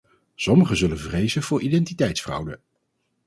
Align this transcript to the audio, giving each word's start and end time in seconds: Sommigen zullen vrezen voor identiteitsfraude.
Sommigen 0.35 0.77
zullen 0.77 0.97
vrezen 0.99 1.43
voor 1.43 1.61
identiteitsfraude. 1.61 2.59